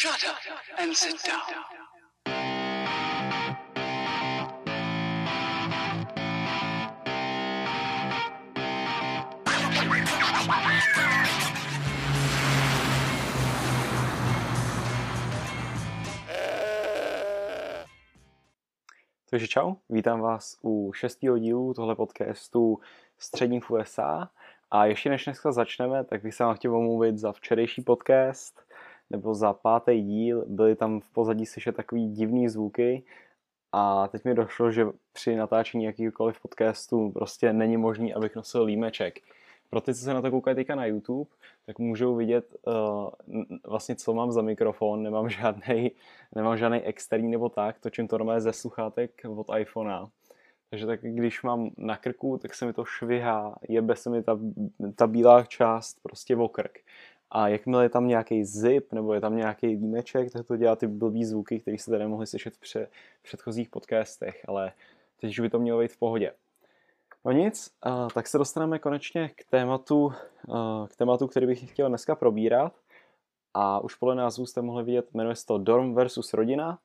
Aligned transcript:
Shut 0.00 0.24
up 0.24 0.36
and 0.78 0.96
sit 0.96 1.14
down. 1.26 1.40
Takže 19.30 19.48
čau, 19.48 19.74
vítám 19.88 20.20
vás 20.20 20.58
u 20.62 20.92
šestého 20.92 21.38
dílu 21.38 21.74
tohle 21.74 21.96
podcastu 21.96 22.80
Střední 23.18 23.60
v 23.60 23.70
USA. 23.70 24.30
A 24.70 24.84
ještě 24.86 25.10
než 25.10 25.24
dneska 25.24 25.52
začneme, 25.52 26.04
tak 26.04 26.22
bych 26.22 26.34
se 26.34 26.44
vám 26.44 26.54
chtěl 26.54 26.76
omluvit 26.76 27.18
za 27.18 27.32
včerejší 27.32 27.82
podcast, 27.82 28.60
nebo 29.10 29.34
za 29.34 29.52
pátý 29.52 30.02
díl. 30.02 30.44
Byly 30.48 30.76
tam 30.76 31.00
v 31.00 31.10
pozadí 31.12 31.46
slyšet 31.46 31.76
takový 31.76 32.08
divný 32.08 32.48
zvuky 32.48 33.02
a 33.72 34.08
teď 34.08 34.24
mi 34.24 34.34
došlo, 34.34 34.70
že 34.70 34.86
při 35.12 35.36
natáčení 35.36 35.84
jakýkoliv 35.84 36.40
podcastu 36.40 37.10
prostě 37.10 37.52
není 37.52 37.76
možný, 37.76 38.14
abych 38.14 38.36
nosil 38.36 38.64
límeček. 38.64 39.18
Pro 39.70 39.80
ty, 39.80 39.94
co 39.94 40.00
se 40.00 40.14
na 40.14 40.22
to 40.22 40.30
koukají 40.30 40.56
teďka 40.56 40.74
na 40.74 40.86
YouTube, 40.86 41.30
tak 41.66 41.78
můžou 41.78 42.16
vidět 42.16 42.56
uh, 42.66 43.08
vlastně, 43.66 43.96
co 43.96 44.14
mám 44.14 44.32
za 44.32 44.42
mikrofon. 44.42 45.02
Nemám 45.02 45.28
žádný, 45.30 45.90
nemám 46.34 46.56
žádný 46.58 46.80
externí 46.80 47.30
nebo 47.30 47.48
tak, 47.48 47.78
točím 47.80 48.08
to 48.08 48.18
normálně 48.18 48.40
ze 48.40 48.52
sluchátek 48.52 49.22
od 49.36 49.46
iPhonea. 49.58 50.08
Takže 50.70 50.86
tak 50.86 51.00
když 51.02 51.42
mám 51.42 51.70
na 51.76 51.96
krku, 51.96 52.38
tak 52.38 52.54
se 52.54 52.66
mi 52.66 52.72
to 52.72 52.84
švihá, 52.84 53.56
jebe 53.68 53.96
se 53.96 54.10
mi 54.10 54.22
ta, 54.22 54.38
ta 54.94 55.06
bílá 55.06 55.44
část 55.44 56.02
prostě 56.02 56.36
o 56.36 56.48
krk. 56.48 56.78
A 57.30 57.48
jakmile 57.48 57.84
je 57.84 57.88
tam 57.88 58.08
nějaký 58.08 58.44
zip 58.44 58.92
nebo 58.92 59.14
je 59.14 59.20
tam 59.20 59.36
nějaký 59.36 59.66
límeček, 59.66 60.32
tak 60.32 60.46
to 60.46 60.56
dělá 60.56 60.76
ty 60.76 60.86
blbý 60.86 61.24
zvuky, 61.24 61.60
které 61.60 61.78
se 61.78 61.90
tady 61.90 62.02
nemohli 62.02 62.26
slyšet 62.26 62.54
v, 62.54 62.60
pře, 62.60 62.88
v 63.20 63.22
předchozích 63.22 63.68
podcastech, 63.68 64.44
ale 64.48 64.72
teď 65.20 65.30
už 65.30 65.40
by 65.40 65.50
to 65.50 65.58
mělo 65.58 65.80
být 65.80 65.92
v 65.92 65.98
pohodě. 65.98 66.32
No 67.24 67.32
nic, 67.32 67.72
tak 68.14 68.26
se 68.26 68.38
dostaneme 68.38 68.78
konečně 68.78 69.28
k 69.28 69.44
tématu, 69.50 70.12
k 70.88 70.96
tématu, 70.96 71.26
který 71.26 71.46
bych 71.46 71.70
chtěl 71.70 71.88
dneska 71.88 72.14
probírat. 72.14 72.72
A 73.54 73.80
už 73.80 73.94
podle 73.94 74.14
názvu 74.14 74.46
jste 74.46 74.62
mohli 74.62 74.84
vidět, 74.84 75.14
jmenuje 75.14 75.36
se 75.36 75.46
to 75.46 75.58
Dorm 75.58 75.94
versus 75.94 76.34
rodina. 76.34 76.78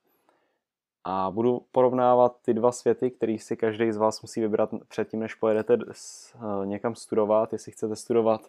A 1.04 1.32
budu 1.32 1.62
porovnávat 1.72 2.38
ty 2.42 2.54
dva 2.54 2.72
světy, 2.72 3.12
který 3.12 3.40
si 3.40 3.58
každý 3.58 3.92
z 3.92 3.98
vás 3.98 4.22
musí 4.22 4.42
vybrat 4.42 4.70
předtím, 4.88 5.20
než 5.20 5.36
pojedete 5.36 5.78
s, 5.92 6.36
uh, 6.36 6.66
někam 6.66 6.96
studovat. 6.96 7.54
Jestli 7.54 7.72
chcete 7.72 7.96
studovat 7.96 8.42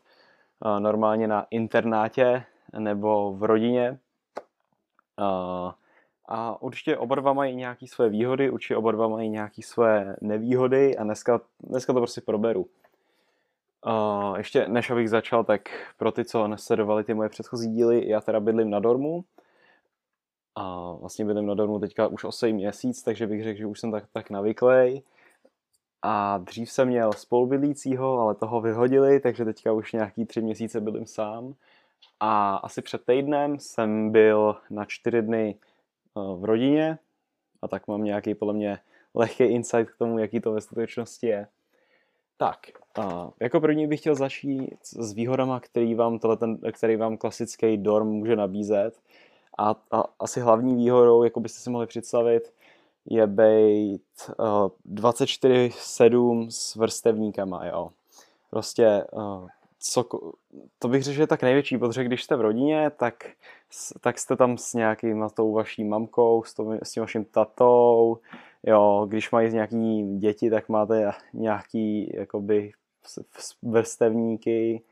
normálně 0.79 1.29
na 1.29 1.47
internátě 1.51 2.45
nebo 2.79 3.33
v 3.33 3.43
rodině. 3.45 3.99
Uh, 5.21 5.73
a 6.29 6.63
určitě 6.63 6.97
oba 6.97 7.15
dva 7.15 7.33
mají 7.33 7.57
nějaké 7.57 7.87
své 7.87 8.09
výhody, 8.09 8.51
určitě 8.51 8.77
oba 8.77 8.93
dva 8.93 9.09
mají 9.09 9.29
nějaké 9.29 9.63
své 9.63 10.17
nevýhody 10.21 10.97
a 10.97 11.05
dneska, 11.05 11.41
dneska 11.61 11.93
to 11.93 11.99
prostě 11.99 12.21
proberu. 12.21 12.67
Uh, 13.87 14.37
ještě 14.37 14.69
než 14.69 14.91
abych 14.91 15.11
začal, 15.11 15.45
tak 15.45 15.61
pro 15.99 16.13
ty, 16.13 16.25
co 16.25 16.49
nesledovali 16.49 17.05
ty 17.05 17.15
moje 17.15 17.29
předchozí 17.29 17.73
díly, 17.75 18.09
já 18.09 18.21
teda 18.21 18.41
bydlím 18.41 18.71
na 18.71 18.81
dormu. 18.81 19.25
A 20.55 20.93
vlastně 20.93 21.25
bydlím 21.25 21.47
na 21.47 21.55
dormu 21.55 21.79
teďka 21.79 22.07
už 22.07 22.25
8 22.25 22.53
měsíc, 22.53 23.03
takže 23.03 23.27
bych 23.27 23.45
řekl, 23.45 23.59
že 23.59 23.67
už 23.67 23.81
jsem 23.81 23.91
tak, 23.91 24.05
tak 24.13 24.31
navyklý. 24.31 25.03
A 26.03 26.39
dřív 26.39 26.71
jsem 26.71 26.89
měl 26.89 27.13
spolubydlícího, 27.13 28.19
ale 28.19 28.35
toho 28.35 28.61
vyhodili, 28.61 29.21
takže 29.21 29.45
teďka 29.45 29.73
už 29.73 29.93
nějaký 29.93 30.27
tři 30.27 30.43
měsíce 30.43 30.81
bydlím 30.81 31.07
sám. 31.07 31.55
A 32.21 32.57
asi 32.57 32.83
před 32.83 33.05
týdnem 33.05 33.59
jsem 33.59 34.11
byl 34.13 34.57
na 34.71 34.85
čtyři 34.85 35.23
dny 35.23 35.59
v 36.15 36.45
rodině 36.45 36.99
a 37.63 37.69
tak 37.69 37.89
mám 37.89 38.05
nějaký 38.05 38.35
podle 38.35 38.55
mě 38.55 38.79
lehký 39.15 39.45
insight 39.45 39.91
k 39.91 39.99
tomu, 39.99 40.19
jaký 40.19 40.41
to 40.41 40.53
ve 40.53 40.61
skutečnosti 40.61 41.27
je. 41.27 41.47
Tak, 42.37 42.59
a 42.99 43.31
jako 43.41 43.61
první 43.61 43.87
bych 43.87 44.01
chtěl 44.01 44.15
začít 44.15 44.79
s 44.83 45.13
výhodama, 45.13 45.61
který 45.61 45.95
vám, 45.95 46.19
ten, 46.19 46.59
který 46.73 46.97
vám 46.97 47.17
klasický 47.17 47.77
dorm 47.77 48.09
může 48.09 48.37
nabízet. 48.37 49.01
A, 49.59 49.71
a 49.91 50.05
asi 50.19 50.41
hlavní 50.41 50.75
výhodou, 50.75 51.23
jako 51.23 51.41
byste 51.41 51.61
si 51.61 51.71
mohli 51.71 51.87
představit, 51.87 52.53
je 53.07 53.27
být 53.27 54.03
uh, 54.39 54.95
24-7 54.95 56.47
s 56.51 56.77
vrstevníkama, 56.77 57.67
jo. 57.67 57.91
Prostě 58.51 59.05
uh, 59.13 59.49
co, 59.79 60.05
to 60.79 60.89
bych 60.89 61.03
řekl, 61.03 61.17
že 61.17 61.23
je 61.23 61.27
tak 61.27 61.43
největší, 61.43 61.79
protože 61.79 62.05
když 62.05 62.25
jste 62.25 62.37
v 62.37 62.41
rodině, 62.41 62.91
tak, 62.91 63.15
tak 64.01 64.19
jste 64.19 64.37
tam 64.37 64.59
s 64.59 64.75
nějakým 64.75 65.27
tou 65.35 65.53
vaší 65.53 65.85
mamkou, 65.85 66.43
s, 66.43 66.55
to, 66.55 66.73
s 66.83 66.93
tím 66.93 67.01
vaším 67.01 67.25
tatou, 67.25 68.19
jo, 68.63 69.07
když 69.09 69.31
mají 69.31 69.53
nějaký 69.53 70.19
děti, 70.19 70.51
tak 70.51 70.69
máte 70.69 71.13
nějaký 71.33 72.13
jakoby 72.17 72.73
vrstevníky 73.63 74.83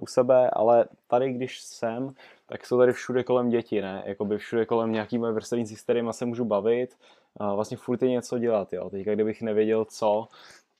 u 0.00 0.06
sebe, 0.06 0.50
ale 0.50 0.84
tady, 1.06 1.32
když 1.32 1.60
jsem, 1.60 2.10
tak 2.46 2.66
jsou 2.66 2.78
tady 2.78 2.92
všude 2.92 3.24
kolem 3.24 3.48
děti, 3.48 3.82
ne, 3.82 4.02
jakoby 4.06 4.38
všude 4.38 4.66
kolem 4.66 4.92
nějaký 4.92 5.18
moje 5.18 5.32
vrstevníci, 5.32 5.76
s 5.76 5.82
kterými 5.82 6.12
se 6.12 6.26
můžu 6.26 6.44
bavit, 6.44 6.96
vlastně 7.54 7.76
furt 7.76 8.02
je 8.02 8.08
něco 8.08 8.38
dělat, 8.38 8.72
jo, 8.72 8.90
teďka 8.90 9.14
kdybych 9.14 9.42
nevěděl 9.42 9.84
co, 9.84 10.28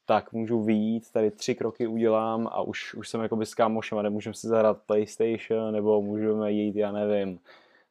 tak 0.06 0.32
můžu 0.32 0.62
vyjít, 0.62 1.12
tady 1.12 1.30
tři 1.30 1.54
kroky 1.54 1.86
udělám 1.86 2.48
a 2.52 2.62
už, 2.62 2.94
už 2.94 3.08
jsem 3.08 3.20
jakoby 3.20 3.46
s 3.46 3.54
kámošem 3.54 3.98
a 3.98 4.02
nemůžeme 4.02 4.34
si 4.34 4.46
zahrát 4.46 4.78
PlayStation 4.86 5.72
nebo 5.72 6.02
můžeme 6.02 6.52
jít, 6.52 6.76
já 6.76 6.92
nevím, 6.92 7.38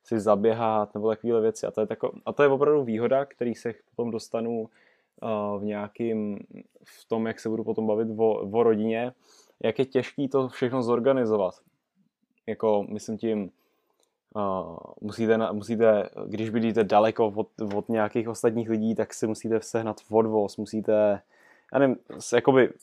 si 0.03 0.19
zaběhat 0.19 0.93
nebo 0.93 1.09
takovéhle 1.09 1.41
věci. 1.41 1.67
A 1.67 1.71
to 1.71 1.81
je, 1.81 1.87
tako, 1.87 2.11
a 2.25 2.33
to 2.33 2.43
je 2.43 2.49
opravdu 2.49 2.83
výhoda, 2.83 3.25
který 3.25 3.55
se 3.55 3.73
potom 3.89 4.11
dostanu 4.11 4.61
uh, 4.61 5.61
v 5.61 5.63
nějakým, 5.63 6.39
v 6.83 7.07
tom, 7.07 7.27
jak 7.27 7.39
se 7.39 7.49
budu 7.49 7.63
potom 7.63 7.87
bavit 7.87 8.07
o, 8.17 8.33
o 8.33 8.63
rodině, 8.63 9.13
jak 9.63 9.79
je 9.79 9.85
těžký 9.85 10.27
to 10.27 10.49
všechno 10.49 10.83
zorganizovat. 10.83 11.53
Jako, 12.47 12.85
myslím 12.89 13.17
tím, 13.17 13.51
uh, 14.35 14.77
musíte, 15.01 15.37
musíte, 15.51 16.09
když 16.25 16.49
bydlíte 16.49 16.83
daleko 16.83 17.27
od, 17.27 17.47
od 17.75 17.89
nějakých 17.89 18.29
ostatních 18.29 18.69
lidí, 18.69 18.95
tak 18.95 19.13
si 19.13 19.27
musíte 19.27 19.61
sehnat 19.61 19.97
odvoz, 20.09 20.57
musíte 20.57 21.21
já 21.73 21.79
nevím, 21.79 21.97
jakoby, 22.33 22.73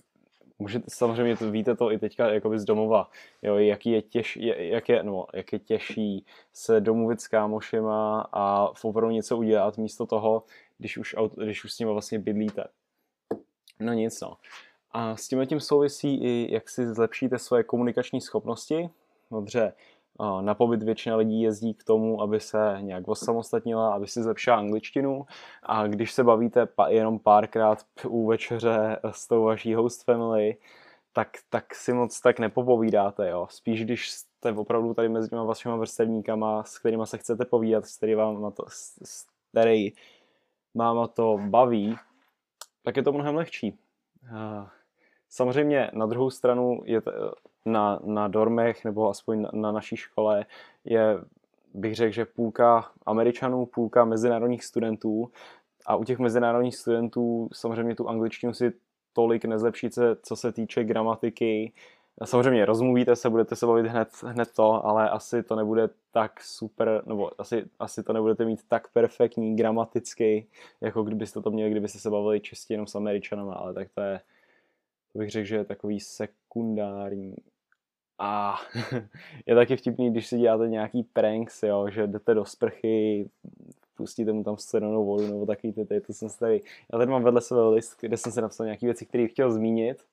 můžete, 0.58 0.84
samozřejmě 0.88 1.36
to, 1.36 1.50
víte 1.50 1.76
to 1.76 1.92
i 1.92 1.98
teďka 1.98 2.28
jakoby 2.28 2.58
z 2.58 2.64
domova, 2.64 3.10
jo, 3.42 3.56
jaký 3.56 3.90
je, 3.90 4.02
těž, 4.02 4.38
jak, 4.56 4.88
je, 4.88 5.02
no, 5.02 5.26
jak 5.34 5.52
je 5.52 5.58
těžší 5.58 6.26
se 6.52 6.80
domluvit 6.80 7.20
s 7.20 7.28
kámošema 7.28 8.28
a 8.32 8.72
v 8.72 8.84
opravdu 8.84 9.14
něco 9.14 9.36
udělat 9.36 9.78
místo 9.78 10.06
toho, 10.06 10.44
když 10.78 10.98
už, 10.98 11.16
když 11.36 11.64
už 11.64 11.72
s 11.72 11.78
nimi 11.78 11.92
vlastně 11.92 12.18
bydlíte. 12.18 12.64
No 13.80 13.92
nic, 13.92 14.20
no. 14.20 14.36
A 14.90 15.16
s 15.16 15.28
tím 15.28 15.46
tím 15.46 15.60
souvisí 15.60 16.24
i, 16.24 16.54
jak 16.54 16.68
si 16.68 16.94
zlepšíte 16.94 17.38
svoje 17.38 17.62
komunikační 17.62 18.20
schopnosti. 18.20 18.90
Dobře, 19.30 19.72
na 20.40 20.54
pobyt 20.54 20.82
většina 20.82 21.16
lidí 21.16 21.42
jezdí 21.42 21.74
k 21.74 21.84
tomu, 21.84 22.22
aby 22.22 22.40
se 22.40 22.78
nějak 22.80 23.08
osamostatnila, 23.08 23.94
aby 23.94 24.06
si 24.06 24.22
zlepšila 24.22 24.56
angličtinu 24.56 25.26
a 25.62 25.86
když 25.86 26.12
se 26.12 26.24
bavíte 26.24 26.68
jenom 26.88 27.18
párkrát 27.18 27.78
u 28.06 28.26
večeře 28.26 29.00
s 29.10 29.28
tou 29.28 29.44
vaší 29.44 29.74
host 29.74 30.04
family, 30.04 30.56
tak, 31.12 31.28
tak 31.48 31.74
si 31.74 31.92
moc 31.92 32.20
tak 32.20 32.38
nepopovídáte, 32.38 33.28
jo. 33.28 33.46
Spíš 33.50 33.84
když 33.84 34.10
jste 34.10 34.52
opravdu 34.52 34.94
tady 34.94 35.08
mezi 35.08 35.28
těma 35.28 35.44
vašimi 35.44 35.78
vrstevníkama, 35.78 36.64
s 36.64 36.78
kterými 36.78 37.06
se 37.06 37.18
chcete 37.18 37.44
povídat, 37.44 37.86
s 37.86 37.96
kterými 37.96 38.16
vám 38.16 38.52
to, 38.52 38.64
s 38.68 39.26
který 39.50 39.92
máma 40.74 41.06
to 41.06 41.38
baví, 41.48 41.96
tak 42.82 42.96
je 42.96 43.02
to 43.02 43.12
mnohem 43.12 43.36
lehčí. 43.36 43.78
Samozřejmě 45.28 45.90
na 45.94 46.06
druhou 46.06 46.30
stranu 46.30 46.80
je 46.84 47.02
na, 47.66 48.00
na 48.04 48.28
dormech 48.28 48.84
nebo 48.84 49.08
aspoň 49.08 49.42
na, 49.42 49.50
na 49.52 49.72
naší 49.72 49.96
škole 49.96 50.46
je, 50.84 51.18
bych 51.74 51.94
řekl, 51.94 52.12
že 52.12 52.24
půlka 52.24 52.90
Američanů, 53.06 53.66
půlka 53.66 54.04
mezinárodních 54.04 54.64
studentů 54.64 55.30
a 55.86 55.96
u 55.96 56.04
těch 56.04 56.18
mezinárodních 56.18 56.76
studentů 56.76 57.48
samozřejmě 57.52 57.94
tu 57.94 58.08
angličtinu 58.08 58.54
si 58.54 58.72
tolik 59.12 59.44
nezlepšíte, 59.44 60.16
co 60.22 60.36
se 60.36 60.52
týče 60.52 60.84
gramatiky. 60.84 61.72
Samozřejmě 62.24 62.64
rozmluvíte 62.64 63.16
se, 63.16 63.30
budete 63.30 63.56
se 63.56 63.66
bavit 63.66 63.86
hned, 63.86 64.08
hned 64.26 64.48
to, 64.56 64.86
ale 64.86 65.10
asi 65.10 65.42
to 65.42 65.56
nebude 65.56 65.88
tak 66.12 66.40
super, 66.40 67.02
nebo 67.06 67.30
asi, 67.40 67.64
asi 67.78 68.02
to 68.02 68.12
nebudete 68.12 68.44
mít 68.44 68.60
tak 68.68 68.88
perfektní 68.92 69.56
gramaticky, 69.56 70.46
jako 70.80 71.02
kdybyste 71.02 71.40
to 71.40 71.50
měli, 71.50 71.70
kdybyste 71.70 71.98
se 71.98 72.10
bavili 72.10 72.40
čistě 72.40 72.74
jenom 72.74 72.86
s 72.86 72.94
Američanama, 72.94 73.54
ale 73.54 73.74
tak 73.74 73.88
to 73.94 74.00
je, 74.00 74.20
bych 75.18 75.30
řekl, 75.30 75.46
že 75.46 75.56
je 75.56 75.64
takový 75.64 76.00
sekundární. 76.00 77.34
A 78.18 78.56
je 79.46 79.54
taky 79.54 79.76
vtipný, 79.76 80.10
když 80.10 80.26
si 80.26 80.38
děláte 80.38 80.68
nějaký 80.68 81.02
pranks, 81.02 81.62
jo, 81.62 81.90
že 81.90 82.06
jdete 82.06 82.34
do 82.34 82.44
sprchy, 82.44 83.30
pustíte 83.94 84.32
mu 84.32 84.44
tam 84.44 84.56
studenou 84.56 85.06
vodu 85.06 85.26
nebo 85.26 85.46
takový 85.46 85.72
ty, 85.72 85.84
ty, 85.84 86.00
to 86.00 86.12
jsem 86.12 86.28
se 86.28 86.38
tady, 86.38 86.62
já 86.92 86.98
tady 86.98 87.10
mám 87.10 87.22
vedle 87.22 87.40
sebe 87.40 87.68
list, 87.68 87.96
kde 88.00 88.16
jsem 88.16 88.32
se 88.32 88.40
napsal 88.40 88.66
nějaké 88.66 88.86
věci, 88.86 89.06
které 89.06 89.28
chtěl 89.28 89.52
zmínit. 89.52 90.04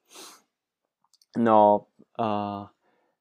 No, 1.38 1.86
a 2.20 2.70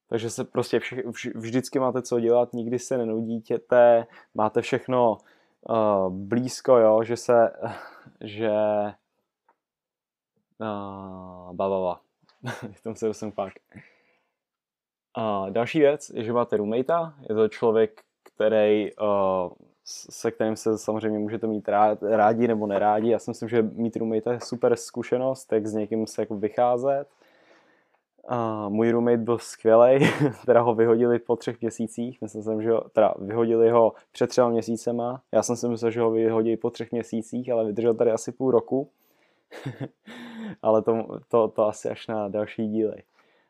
Takže 0.09 0.31
se 0.31 0.45
prostě 0.45 0.81
vše, 0.81 1.03
vž, 1.07 1.27
vždycky 1.35 1.79
máte 1.79 2.03
co 2.03 2.21
dělat, 2.21 2.53
nikdy 2.53 2.79
se 2.79 2.99
nenudíte, 2.99 4.07
máte 4.35 4.63
všechno 4.63 5.19
uh, 5.69 6.13
blízko, 6.13 6.77
jo, 6.77 7.05
že 7.05 7.17
se, 7.17 7.53
že 8.21 8.51
uh, 10.61 11.53
ba, 11.53 11.69
ba, 11.69 11.81
ba. 11.81 12.01
v 12.73 12.83
tom 12.83 12.95
se 12.95 13.15
jsem 13.15 13.33
pak. 13.33 13.53
A 15.17 15.51
další 15.51 15.79
věc 15.79 16.11
je, 16.15 16.25
že 16.25 16.33
máte 16.33 16.56
roommatea, 16.56 17.15
je 17.29 17.35
to 17.35 17.49
člověk, 17.49 18.03
který, 18.23 18.97
uh, 18.97 19.53
se 19.85 20.31
kterým 20.31 20.56
se 20.56 20.79
samozřejmě 20.79 21.19
můžete 21.19 21.47
mít 21.47 21.69
rádi 22.03 22.49
nebo 22.49 22.67
nerádi. 22.67 23.11
Já 23.11 23.19
si 23.19 23.31
myslím, 23.31 23.49
že 23.49 23.62
mít 23.62 23.97
roommate 23.97 24.33
je 24.33 24.41
super 24.41 24.77
zkušenost, 24.77 25.53
jak 25.53 25.67
s 25.67 25.75
někým 25.75 26.06
se 26.06 26.23
jako 26.23 26.37
vycházet. 26.37 27.07
A 28.29 28.69
můj 28.69 28.91
roommate 28.91 29.17
byl 29.17 29.39
skvělý, 29.39 30.07
teda 30.47 30.61
ho 30.61 30.75
vyhodili 30.75 31.19
po 31.19 31.37
třech 31.37 31.61
měsících, 31.61 32.23
myslím 32.23 32.43
jsem, 32.43 32.62
že 32.62 32.71
ho, 32.71 32.81
teda 32.81 33.15
vyhodili 33.19 33.71
ho 33.71 33.93
před 34.12 34.27
třema 34.27 34.49
měsícema, 34.49 35.23
já 35.33 35.43
jsem 35.43 35.57
si 35.57 35.69
myslel, 35.69 35.91
že 35.91 36.00
ho 36.00 36.11
vyhodí 36.11 36.57
po 36.57 36.71
třech 36.71 36.93
měsících, 36.93 37.50
ale 37.50 37.65
vydržel 37.65 37.95
tady 37.95 38.11
asi 38.11 38.33
půl 38.33 38.50
roku, 38.50 38.89
ale 40.62 40.82
to, 40.82 41.20
to, 41.29 41.49
to 41.49 41.67
asi 41.67 41.88
až 41.88 42.06
na 42.06 42.29
další 42.29 42.69
díly. 42.69 43.02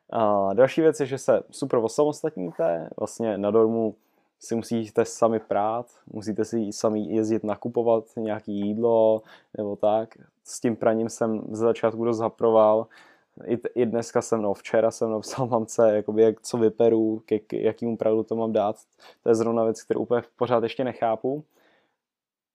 A 0.09 0.53
další 0.53 0.81
věc 0.81 0.99
je, 0.99 1.05
že 1.05 1.17
se 1.17 1.43
super 1.51 1.79
osamostatníte, 1.79 2.89
vlastně 2.97 3.37
na 3.37 3.51
dormu 3.51 3.95
si 4.39 4.55
musíte 4.55 5.05
sami 5.05 5.39
prát, 5.39 5.85
musíte 6.13 6.45
si 6.45 6.73
sami 6.73 6.99
jezdit 7.01 7.43
nakupovat 7.43 8.03
nějaké 8.17 8.51
jídlo 8.51 9.21
nebo 9.57 9.75
tak. 9.75 10.17
S 10.43 10.59
tím 10.59 10.75
praním 10.75 11.09
jsem 11.09 11.41
z 11.51 11.57
začátku 11.57 12.05
dost 12.05 12.17
zaproval. 12.17 12.87
I, 13.45 13.57
I 13.75 13.85
dneska 13.85 14.21
jsem, 14.21 14.41
no 14.41 14.53
včera 14.53 14.91
jsem 14.91 15.11
napsal 15.11 15.47
mamce, 15.47 15.95
jakoby 15.95 16.21
jak, 16.21 16.41
co 16.41 16.57
vyperu, 16.57 17.21
k, 17.25 17.39
k 17.47 17.53
jakým 17.53 17.97
pravdu 17.97 18.23
to 18.23 18.35
mám 18.35 18.51
dát. 18.51 18.75
To 19.23 19.29
je 19.29 19.35
zrovna 19.35 19.63
věc, 19.63 19.83
kterou 19.83 20.01
úplně 20.01 20.23
pořád 20.35 20.63
ještě 20.63 20.83
nechápu. 20.83 21.43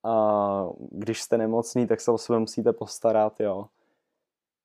A 0.05 0.67
když 0.91 1.23
jste 1.23 1.39
nemocný, 1.39 1.87
tak 1.87 2.01
se 2.01 2.11
o 2.11 2.19
sebe 2.19 2.39
musíte 2.39 2.73
postarat, 2.73 3.41
jo. 3.41 3.67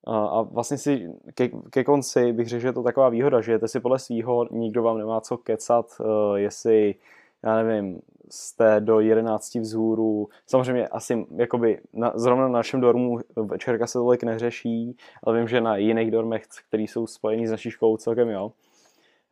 A 0.07 0.41
vlastně 0.41 0.77
si 0.77 1.09
ke, 1.33 1.49
ke 1.69 1.83
konci 1.83 2.33
bych 2.33 2.47
řekl, 2.47 2.61
že 2.61 2.67
je 2.67 2.73
to 2.73 2.83
taková 2.83 3.09
výhoda, 3.09 3.41
že 3.41 3.51
jete 3.51 3.67
si 3.67 3.79
podle 3.79 3.99
svýho, 3.99 4.47
nikdo 4.51 4.83
vám 4.83 4.97
nemá 4.97 5.21
co 5.21 5.37
kecat, 5.37 5.85
uh, 5.99 6.35
jestli, 6.35 6.95
já 7.43 7.63
nevím, 7.63 8.01
jste 8.29 8.79
do 8.79 8.99
11 8.99 9.55
vzhůru. 9.55 10.29
Samozřejmě 10.47 10.87
asi 10.87 11.25
jakoby 11.35 11.81
na, 11.93 12.11
zrovna 12.15 12.43
na 12.43 12.53
našem 12.53 12.81
dormu 12.81 13.19
večerka 13.35 13.87
se 13.87 13.97
tolik 13.97 14.23
neřeší, 14.23 14.97
ale 15.23 15.37
vím, 15.37 15.47
že 15.47 15.61
na 15.61 15.77
jiných 15.77 16.11
dormech, 16.11 16.43
které 16.67 16.83
jsou 16.83 17.07
spojený 17.07 17.47
s 17.47 17.51
naší 17.51 17.71
školou 17.71 17.97
celkem 17.97 18.29
jo. 18.29 18.45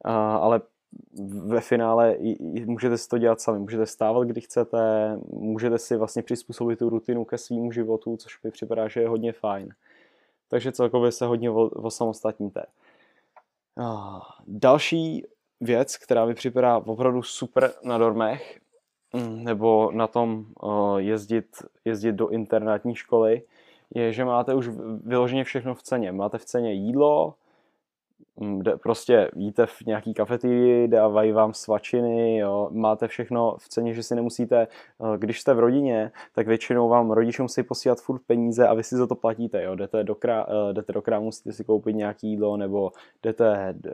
Uh, 0.06 0.12
ale 0.16 0.62
ve 1.46 1.62
finále 1.62 2.18
můžete 2.66 2.98
si 2.98 3.08
to 3.08 3.18
dělat 3.18 3.42
sami, 3.42 3.60
můžete 3.60 3.86
stávat, 3.86 4.28
kdy 4.28 4.42
chcete, 4.42 5.14
můžete 5.32 5.78
si 5.78 5.98
vlastně 5.98 6.24
přizpůsobit 6.24 6.80
tu 6.80 6.90
rutinu 6.90 7.26
ke 7.26 7.38
svým 7.38 7.72
životu, 7.72 8.18
což 8.18 8.44
mi 8.44 8.52
připadá, 8.52 8.88
že 8.88 9.02
je 9.02 9.10
hodně 9.10 9.34
fajn 9.34 9.70
takže 10.48 10.72
celkově 10.72 11.12
se 11.12 11.26
hodně 11.26 11.52
osamostatníte. 11.52 12.66
Další 14.48 15.26
věc, 15.62 15.98
která 15.98 16.26
mi 16.26 16.34
připadá 16.34 16.78
opravdu 16.78 17.24
super 17.24 17.72
na 17.84 17.98
dormech, 17.98 18.60
mm, 19.14 19.44
nebo 19.44 19.92
na 19.92 20.08
tom 20.08 20.46
jezdit, 20.98 21.46
jezdit 21.86 22.12
do 22.12 22.30
internátní 22.30 22.96
školy, 22.96 23.42
je, 23.96 24.14
že 24.14 24.26
máte 24.26 24.54
už 24.54 24.70
vyloženě 25.04 25.44
všechno 25.44 25.76
v 25.76 25.84
ceně. 25.84 26.12
Máte 26.12 26.38
v 26.38 26.46
ceně 26.46 26.74
jídlo, 26.74 27.34
prostě 28.84 29.32
jíte 29.36 29.66
v 29.66 29.82
nějaký 29.82 30.14
kafeterii, 30.14 30.88
dávají 30.88 31.32
vám 31.32 31.54
svačiny, 31.54 32.38
jo, 32.38 32.70
máte 32.72 33.08
všechno 33.08 33.56
v 33.60 33.70
ceně, 33.70 33.94
že 33.94 34.04
si 34.04 34.16
nemusíte, 34.16 34.68
eh, 34.68 35.18
když 35.18 35.42
jste 35.42 35.54
v 35.54 35.60
rodině, 35.60 36.12
tak 36.36 36.48
většinou 36.48 36.90
vám 36.90 37.12
rodiče 37.12 37.42
musí 37.42 37.64
posílat 37.64 38.02
furt 38.02 38.22
peníze 38.28 38.68
a 38.68 38.74
vy 38.74 38.84
si 38.84 38.96
za 38.96 39.08
to 39.08 39.16
platíte, 39.16 39.64
jo, 39.64 39.76
jdete 39.76 40.04
do, 40.04 40.16
krá, 40.16 40.46
eh, 40.50 40.74
jdete 40.74 40.94
do 40.94 41.02
krámu, 41.02 41.26
musíte 41.26 41.52
si 41.52 41.64
koupit 41.64 41.96
nějaký 41.96 42.28
jídlo, 42.30 42.58
nebo 42.58 42.92
jdete 43.24 43.76
eh, 43.86 43.92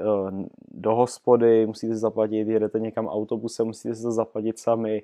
do 0.72 0.96
hospody, 0.96 1.66
musíte 1.66 1.94
si 1.94 2.00
zaplatit, 2.00 2.48
jedete 2.48 2.80
někam 2.80 3.08
autobusem, 3.08 3.68
musíte 3.68 3.96
si 3.96 4.04
to 4.04 4.12
zaplatit 4.12 4.60
sami, 4.60 5.04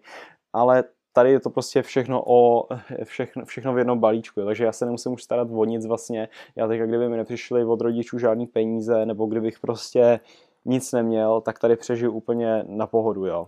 ale 0.53 0.83
tady 1.15 1.31
je 1.31 1.39
to 1.39 1.49
prostě 1.49 1.81
všechno 1.81 2.23
o 2.25 2.67
všechno, 3.03 3.45
všechno 3.45 3.73
v 3.73 3.77
jednom 3.77 3.99
balíčku, 3.99 4.45
takže 4.45 4.65
já 4.65 4.71
se 4.71 4.85
nemusím 4.85 5.11
už 5.11 5.23
starat 5.23 5.47
o 5.51 5.65
nic 5.65 5.85
vlastně. 5.85 6.29
Já 6.55 6.67
teď, 6.67 6.81
kdyby 6.81 7.09
mi 7.09 7.17
nepřišly 7.17 7.65
od 7.65 7.81
rodičů 7.81 8.19
žádný 8.19 8.47
peníze, 8.47 9.05
nebo 9.05 9.25
kdybych 9.25 9.59
prostě 9.59 10.19
nic 10.65 10.91
neměl, 10.91 11.41
tak 11.41 11.59
tady 11.59 11.75
přežiju 11.75 12.11
úplně 12.11 12.63
na 12.67 12.87
pohodu, 12.87 13.25
jo. 13.25 13.47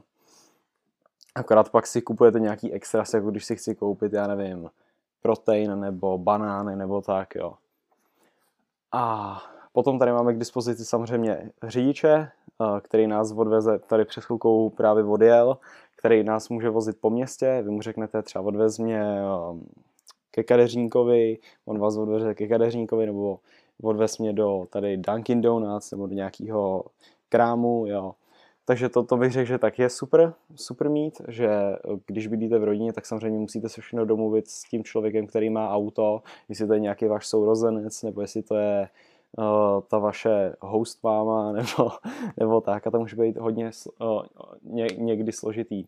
Akorát 1.35 1.69
pak 1.69 1.87
si 1.87 2.01
kupujete 2.01 2.39
nějaký 2.39 2.73
extra, 2.73 3.03
jako 3.13 3.31
když 3.31 3.45
si 3.45 3.55
chci 3.55 3.75
koupit, 3.75 4.13
já 4.13 4.27
nevím, 4.27 4.69
protein 5.21 5.79
nebo 5.79 6.17
banány 6.17 6.75
nebo 6.75 7.01
tak, 7.01 7.35
jo. 7.35 7.53
A 8.91 9.37
potom 9.71 9.99
tady 9.99 10.11
máme 10.11 10.33
k 10.33 10.39
dispozici 10.39 10.85
samozřejmě 10.85 11.51
řidiče, 11.63 12.13
eh, 12.15 12.81
který 12.81 13.07
nás 13.07 13.31
odveze, 13.31 13.79
tady 13.79 14.05
přes 14.05 14.23
chvilkou 14.23 14.69
právě 14.69 15.03
odjel, 15.03 15.57
který 15.97 16.23
nás 16.23 16.49
může 16.49 16.69
vozit 16.69 16.97
po 17.01 17.09
městě. 17.09 17.61
Vy 17.65 17.71
mu 17.71 17.81
řeknete 17.81 18.21
třeba 18.21 18.45
odvez 18.45 18.79
mě 18.79 19.03
um, 19.51 19.67
ke 20.31 20.43
kadeřníkovi, 20.43 21.37
on 21.65 21.79
vás 21.79 21.97
odveze 21.97 22.33
ke 22.33 22.47
kadeřníkovi, 22.47 23.05
nebo 23.05 23.39
odvez 23.81 24.17
mě 24.17 24.33
do 24.33 24.67
tady 24.69 24.97
Dunkin 24.97 25.41
Donuts 25.41 25.91
nebo 25.91 26.07
do 26.07 26.13
nějakého 26.13 26.85
krámu, 27.29 27.85
jo. 27.87 28.13
Takže 28.65 28.89
to, 28.89 29.03
to 29.03 29.17
bych 29.17 29.31
řekl, 29.31 29.47
že 29.47 29.57
tak 29.57 29.79
je 29.79 29.89
super, 29.89 30.33
super 30.55 30.89
mít, 30.89 31.21
že 31.27 31.49
když 32.05 32.27
bydlíte 32.27 32.59
v 32.59 32.63
rodině, 32.63 32.93
tak 32.93 33.05
samozřejmě 33.05 33.39
musíte 33.39 33.69
se 33.69 33.81
všechno 33.81 34.05
domluvit 34.05 34.47
s 34.47 34.63
tím 34.63 34.83
člověkem, 34.83 35.27
který 35.27 35.49
má 35.49 35.69
auto, 35.69 36.21
jestli 36.49 36.67
to 36.67 36.73
je 36.73 36.79
nějaký 36.79 37.05
váš 37.05 37.27
sourozenec, 37.27 38.03
nebo 38.03 38.21
jestli 38.21 38.43
to 38.43 38.55
je 38.55 38.81
uh, 38.81 38.87
ta 39.87 39.97
vaše 39.97 40.55
host 40.59 41.03
máma, 41.03 41.51
nebo, 41.51 41.91
nebo 42.37 42.61
tak. 42.61 42.87
A 42.87 42.91
to 42.91 42.99
může 42.99 43.15
být 43.15 43.37
hodně 43.37 43.71
ně, 44.61 44.87
někdy 44.97 45.31
složitý 45.31 45.85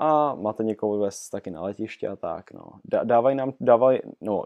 a 0.00 0.34
máte 0.34 0.64
někoho 0.64 0.98
vést 0.98 1.30
taky 1.30 1.50
na 1.50 1.62
letiště 1.62 2.08
a 2.08 2.16
tak, 2.16 2.52
no. 2.52 2.70
Dávají 3.04 3.36
nám, 3.36 3.52
dávají, 3.60 4.00
no, 4.20 4.44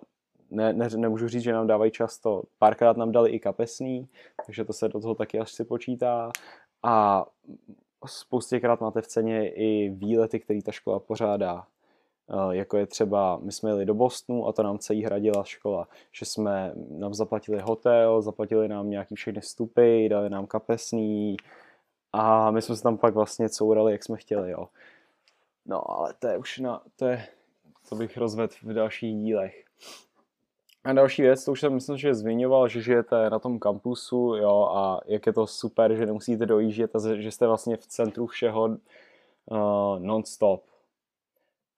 ne, 0.50 0.72
ne, 0.72 0.88
nemůžu 0.96 1.28
říct, 1.28 1.42
že 1.42 1.52
nám 1.52 1.66
dávají 1.66 1.90
často, 1.90 2.42
párkrát 2.58 2.96
nám 2.96 3.12
dali 3.12 3.30
i 3.30 3.40
kapesný, 3.40 4.08
takže 4.46 4.64
to 4.64 4.72
se 4.72 4.88
do 4.88 5.00
toho 5.00 5.14
taky 5.14 5.40
až 5.40 5.52
si 5.52 5.64
počítá 5.64 6.30
a 6.82 7.26
spoustěkrát 8.06 8.80
máte 8.80 9.02
v 9.02 9.06
ceně 9.06 9.48
i 9.48 9.88
výlety, 9.88 10.40
které 10.40 10.62
ta 10.62 10.72
škola 10.72 10.98
pořádá. 10.98 11.66
Eh, 12.30 12.56
jako 12.56 12.76
je 12.76 12.86
třeba, 12.86 13.38
my 13.38 13.52
jsme 13.52 13.70
jeli 13.70 13.86
do 13.86 13.94
Bostonu 13.94 14.48
a 14.48 14.52
to 14.52 14.62
nám 14.62 14.78
celý 14.78 15.04
hradila 15.04 15.44
škola, 15.44 15.88
že 16.12 16.24
jsme 16.24 16.72
nám 16.90 17.14
zaplatili 17.14 17.60
hotel, 17.60 18.22
zaplatili 18.22 18.68
nám 18.68 18.90
nějaký 18.90 19.14
všechny 19.14 19.40
vstupy, 19.40 20.08
dali 20.08 20.30
nám 20.30 20.46
kapesný 20.46 21.36
a 22.12 22.50
my 22.50 22.62
jsme 22.62 22.76
se 22.76 22.82
tam 22.82 22.98
pak 22.98 23.14
vlastně 23.14 23.48
courali, 23.48 23.92
jak 23.92 24.04
jsme 24.04 24.16
chtěli, 24.16 24.50
jo. 24.50 24.68
No, 25.66 25.90
ale 25.90 26.14
to 26.18 26.26
je 26.26 26.38
už 26.38 26.58
na, 26.58 26.82
to 26.96 27.06
je, 27.06 27.26
to 27.88 27.94
bych 27.94 28.16
rozvedl 28.16 28.52
v 28.62 28.72
dalších 28.72 29.16
dílech. 29.16 29.64
A 30.84 30.92
další 30.92 31.22
věc, 31.22 31.44
to 31.44 31.52
už 31.52 31.60
jsem 31.60 31.74
myslím, 31.74 31.96
že 31.96 32.14
zmiňoval, 32.14 32.68
že 32.68 32.82
žijete 32.82 33.30
na 33.30 33.38
tom 33.38 33.58
kampusu, 33.58 34.34
jo, 34.36 34.72
a 34.76 35.00
jak 35.06 35.26
je 35.26 35.32
to 35.32 35.46
super, 35.46 35.94
že 35.94 36.06
nemusíte 36.06 36.46
dojíždět 36.46 36.96
a 36.96 37.14
že 37.14 37.30
jste 37.30 37.46
vlastně 37.46 37.76
v 37.76 37.86
centru 37.86 38.26
všeho 38.26 38.64
uh, 38.64 38.78
non-stop. 39.98 40.73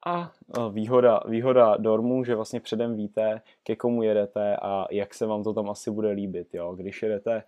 A 0.07 0.33
výhoda, 0.71 1.21
výhoda 1.29 1.77
dormu, 1.77 2.25
že 2.25 2.35
vlastně 2.35 2.61
předem 2.61 2.97
víte, 2.97 3.41
ke 3.63 3.77
komu 3.77 4.03
jedete 4.03 4.57
a 4.57 4.87
jak 4.91 5.15
se 5.15 5.27
vám 5.27 5.43
to 5.43 5.55
tam 5.55 5.71
asi 5.71 5.91
bude 5.91 6.11
líbit, 6.11 6.55
jo. 6.55 6.75
Když 6.75 7.03
jedete 7.03 7.43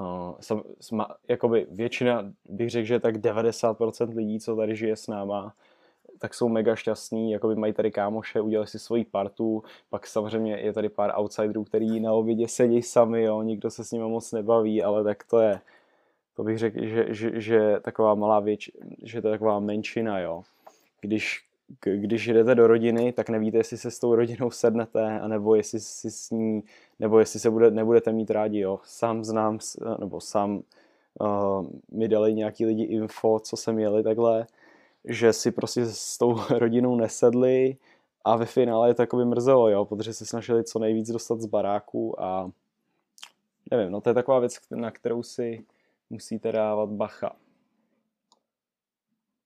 Uh, 0.00 0.34
sam, 0.40 0.62
sma, 0.80 1.16
jakoby 1.28 1.66
většina, 1.70 2.32
bych 2.48 2.70
řekl, 2.70 2.86
že 2.86 3.00
tak 3.00 3.16
90% 3.16 4.16
lidí, 4.16 4.40
co 4.40 4.56
tady 4.56 4.76
žije 4.76 4.96
s 4.96 5.06
náma, 5.06 5.54
tak 6.18 6.34
jsou 6.34 6.48
mega 6.48 6.76
šťastní, 6.76 7.32
jakoby 7.32 7.54
mají 7.54 7.72
tady 7.72 7.90
kámoše, 7.90 8.40
udělali 8.40 8.66
si 8.66 8.78
svoji 8.78 9.04
partu, 9.04 9.62
pak 9.90 10.06
samozřejmě 10.06 10.56
je 10.56 10.72
tady 10.72 10.88
pár 10.88 11.12
outsiderů, 11.18 11.64
který 11.64 12.00
na 12.00 12.12
obědě 12.12 12.48
sedí 12.48 12.82
sami, 12.82 13.22
jo, 13.22 13.42
nikdo 13.42 13.70
se 13.70 13.84
s 13.84 13.90
nimi 13.90 14.04
moc 14.04 14.32
nebaví, 14.32 14.82
ale 14.82 15.04
tak 15.04 15.24
to 15.24 15.40
je, 15.40 15.60
to 16.36 16.42
bych 16.42 16.58
řekl, 16.58 16.84
že, 16.86 17.06
že, 17.14 17.40
že 17.40 17.80
taková 17.80 18.14
malá 18.14 18.40
věč, 18.40 18.70
že 19.02 19.22
to 19.22 19.28
je 19.28 19.32
taková 19.32 19.60
menšina, 19.60 20.18
jo. 20.20 20.42
Když 21.00 21.49
když 21.94 22.26
jdete 22.26 22.54
do 22.54 22.66
rodiny, 22.66 23.12
tak 23.12 23.28
nevíte, 23.28 23.58
jestli 23.58 23.76
se 23.76 23.90
s 23.90 23.98
tou 23.98 24.14
rodinou 24.14 24.50
sednete, 24.50 25.20
anebo 25.20 25.54
jestli 25.54 25.80
si 25.80 26.10
s 26.10 26.30
ní, 26.30 26.64
nebo 26.98 27.18
jestli 27.18 27.40
se 27.40 27.50
bude, 27.50 27.70
nebudete 27.70 28.12
mít 28.12 28.30
rádi, 28.30 28.58
jo. 28.58 28.80
Sám 28.84 29.24
znám, 29.24 29.58
nebo 29.98 30.20
sám 30.20 30.62
uh, 31.20 31.66
mi 31.92 32.08
dali 32.08 32.34
nějaký 32.34 32.66
lidi 32.66 32.82
info, 32.82 33.40
co 33.40 33.56
jsem 33.56 33.78
jeli 33.78 34.02
takhle, 34.02 34.46
že 35.04 35.32
si 35.32 35.50
prostě 35.50 35.86
s 35.86 36.18
tou 36.18 36.40
rodinou 36.58 36.96
nesedli 36.96 37.76
a 38.24 38.36
ve 38.36 38.46
finále 38.46 38.90
je 38.90 38.94
to 38.94 39.02
jako 39.02 39.24
mrzelo, 39.24 39.68
jo, 39.68 39.84
protože 39.84 40.14
se 40.14 40.26
snažili 40.26 40.64
co 40.64 40.78
nejvíc 40.78 41.10
dostat 41.10 41.40
z 41.40 41.46
baráku 41.46 42.22
a 42.22 42.50
nevím, 43.70 43.92
no 43.92 44.00
to 44.00 44.10
je 44.10 44.14
taková 44.14 44.38
věc, 44.38 44.58
na 44.70 44.90
kterou 44.90 45.22
si 45.22 45.64
musíte 46.10 46.52
dávat 46.52 46.90
bacha. 46.90 47.36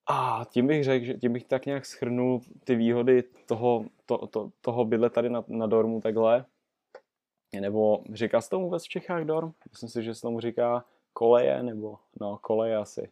A 0.07 0.47
tím 0.51 0.67
bych 0.67 0.85
řekl, 0.85 1.05
že 1.07 1.15
tím 1.15 1.33
bych 1.33 1.45
tak 1.45 1.67
nějak 1.67 1.87
schrnul 1.87 2.41
ty 2.65 2.75
výhody 2.75 3.23
toho, 3.23 3.85
to, 4.07 4.27
to, 4.27 4.51
toho 4.61 4.85
bydle 4.85 5.11
tady 5.11 5.31
na, 5.31 5.45
na 5.49 5.67
dormu 5.67 6.01
takhle. 6.01 6.45
Nebo 7.61 8.05
říká 8.13 8.41
se 8.41 8.51
tomu 8.51 8.65
vůbec 8.65 8.85
v 8.85 8.89
Čechách 8.89 9.25
dorm? 9.25 9.53
Myslím 9.71 9.89
si, 9.89 10.03
že 10.03 10.15
se 10.15 10.21
tomu 10.21 10.41
říká 10.41 10.85
koleje, 11.13 11.63
nebo 11.63 11.99
no, 12.21 12.39
koleje 12.39 12.77
asi. 12.77 13.11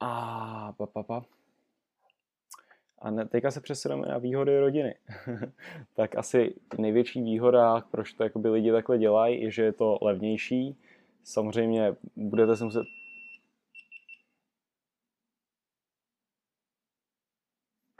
A 0.00 0.72
pa, 0.72 0.86
pa, 0.86 1.02
pa. 1.02 1.24
A 2.98 3.10
ne, 3.10 3.28
teďka 3.28 3.50
se 3.50 3.60
přesuneme 3.60 4.08
na 4.08 4.18
výhody 4.18 4.60
rodiny. 4.60 4.94
tak 5.94 6.16
asi 6.16 6.54
největší 6.78 7.22
výhoda, 7.22 7.80
proč 7.80 8.12
to 8.12 8.22
jakoby 8.22 8.48
lidi 8.48 8.72
takhle 8.72 8.98
dělají, 8.98 9.42
je, 9.42 9.50
že 9.50 9.62
je 9.62 9.72
to 9.72 9.98
levnější. 10.02 10.76
Samozřejmě 11.24 11.96
budete 12.16 12.56
se 12.56 12.64
muset 12.64 12.86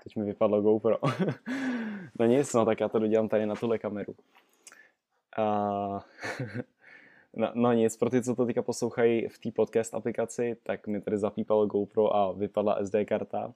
Teď 0.04 0.16
mi 0.16 0.24
vypadlo 0.24 0.62
GoPro. 0.62 0.96
no 2.18 2.26
nic, 2.26 2.54
no 2.54 2.64
tak 2.64 2.80
já 2.80 2.88
to 2.88 2.98
dodělám 2.98 3.28
tady 3.28 3.46
na 3.46 3.54
tuhle 3.54 3.78
kameru. 3.78 4.14
A... 5.36 5.44
no, 7.36 7.50
no 7.54 7.72
nic, 7.72 7.96
pro 7.96 8.10
ty, 8.10 8.22
co 8.22 8.34
to 8.34 8.46
teďka 8.46 8.62
poslouchají 8.62 9.28
v 9.28 9.38
té 9.38 9.50
podcast 9.50 9.94
aplikaci, 9.94 10.56
tak 10.62 10.86
mi 10.86 11.00
tady 11.00 11.18
zapípalo 11.18 11.66
GoPro 11.66 12.16
a 12.16 12.32
vypadla 12.32 12.84
SD 12.84 12.94
karta, 13.04 13.54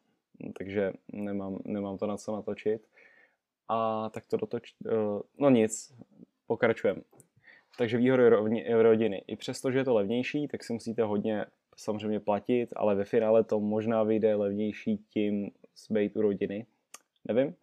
takže 0.59 0.93
nemám, 1.13 1.59
nemám 1.65 1.99
to 1.99 2.07
na 2.07 2.17
co 2.17 2.33
natočit. 2.33 2.83
A 3.69 4.11
tak 4.11 4.27
to 4.27 4.37
dotoč... 4.37 4.75
Eh, 4.87 5.21
no 5.39 5.51
nic, 5.51 5.95
pokračujeme. 6.47 7.01
Takže 7.79 7.97
výhody 7.97 8.29
rodiny. 8.83 9.25
I 9.27 9.37
přesto, 9.37 9.71
že 9.71 9.79
je 9.79 9.85
to 9.85 9.95
levnější, 9.95 10.49
tak 10.49 10.65
si 10.65 10.73
musíte 10.73 11.03
hodně 11.03 11.45
samozřejmě 11.79 12.21
platit, 12.21 12.69
ale 12.77 12.95
ve 12.95 13.05
finále 13.05 13.45
to 13.45 13.61
možná 13.61 14.03
vyjde 14.03 14.35
levnější 14.35 14.99
tím 15.11 15.51
být 15.91 16.17
u 16.17 16.21
rodiny. 16.23 16.67
Nevím. 17.25 17.55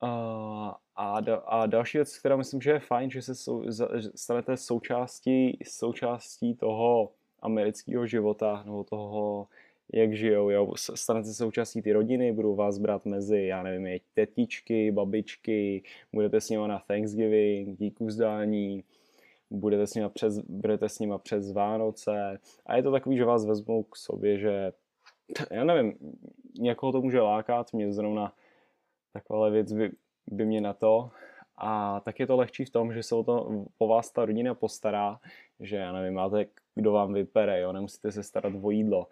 A, 0.00 0.78
a, 0.96 1.18
a 1.46 1.66
další 1.66 1.98
věc, 1.98 2.18
která 2.18 2.36
myslím, 2.36 2.60
že 2.60 2.70
je 2.70 2.80
fajn, 2.80 3.10
že 3.10 3.22
se 3.22 3.34
sou, 3.34 3.70
že 3.70 3.84
stanete 4.14 4.56
součástí, 4.56 5.58
součástí 5.64 6.54
toho 6.54 7.12
amerického 7.42 8.06
života, 8.06 8.62
nebo 8.66 8.84
toho, 8.84 9.48
jak 9.92 10.12
žijou, 10.16 10.50
jo. 10.50 10.72
stanete 10.94 11.34
součástí 11.34 11.82
ty 11.82 11.92
rodiny, 11.92 12.32
budou 12.32 12.54
vás 12.54 12.78
brát 12.78 13.06
mezi, 13.06 13.42
já 13.42 13.62
nevím, 13.62 13.98
tetičky, 14.14 14.90
babičky, 14.90 15.82
budete 16.12 16.40
s 16.40 16.50
nimi 16.50 16.68
na 16.68 16.78
Thanksgiving, 16.78 17.78
díku 17.78 18.10
zdání, 18.10 18.84
budete 19.50 19.86
s 19.86 19.94
nimi 19.94 20.10
přes, 20.10 20.38
budete 20.38 20.88
s 20.88 20.98
nimi 20.98 21.14
přes 21.22 21.52
Vánoce 21.52 22.40
a 22.66 22.76
je 22.76 22.82
to 22.82 22.92
takový, 22.92 23.16
že 23.16 23.24
vás 23.24 23.46
vezmou 23.46 23.82
k 23.82 23.96
sobě, 23.96 24.38
že 24.38 24.72
já 25.50 25.64
nevím, 25.64 25.94
někoho 26.58 26.92
to 26.92 27.02
může 27.02 27.20
lákat, 27.20 27.72
mě 27.72 27.92
zrovna 27.92 28.32
taková 29.12 29.48
věc 29.48 29.72
by, 29.72 29.90
by 30.30 30.46
mě 30.46 30.60
na 30.60 30.72
to. 30.72 31.10
A 31.56 32.00
tak 32.00 32.20
je 32.20 32.26
to 32.26 32.36
lehčí 32.36 32.64
v 32.64 32.70
tom, 32.70 32.92
že 32.92 33.02
se 33.02 33.14
o 33.14 33.24
to 33.24 33.64
po 33.78 33.88
vás 33.88 34.10
ta 34.10 34.24
rodina 34.24 34.54
postará, 34.54 35.20
že 35.60 35.76
já 35.76 35.92
nevím, 35.92 36.14
máte 36.14 36.46
kdo 36.74 36.92
vám 36.92 37.12
vypere, 37.12 37.60
jo, 37.60 37.72
nemusíte 37.72 38.12
se 38.12 38.22
starat 38.22 38.52
o 38.62 38.70
jídlo, 38.70 39.06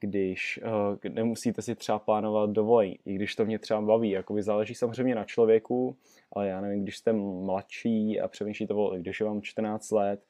když 0.00 0.60
uh, 0.64 1.12
nemusíte 1.14 1.62
si 1.62 1.74
třeba 1.74 1.98
plánovat 1.98 2.50
dovolení, 2.50 2.98
i 3.04 3.14
když 3.14 3.34
to 3.34 3.44
mě 3.44 3.58
třeba 3.58 3.80
baví, 3.80 4.10
jako 4.10 4.34
by 4.34 4.42
záleží 4.42 4.74
samozřejmě 4.74 5.14
na 5.14 5.24
člověku, 5.24 5.96
ale 6.32 6.48
já 6.48 6.60
nevím, 6.60 6.82
když 6.82 6.96
jste 6.96 7.12
mladší 7.12 8.20
a 8.20 8.28
přemýšlíte 8.28 8.74
o, 8.74 8.90
když 8.96 9.20
je 9.20 9.26
vám 9.26 9.42
14 9.42 9.90
let, 9.90 10.20